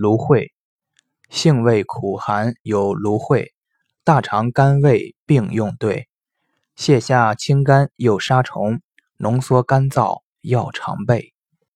[0.00, 0.50] 芦荟，
[1.28, 3.52] 性味苦寒，有芦荟，
[4.02, 6.08] 大肠肝胃并用对，
[6.74, 8.80] 泻下清肝又杀虫，
[9.18, 11.34] 浓缩干燥要常备。